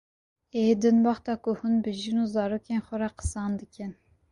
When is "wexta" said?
1.07-1.33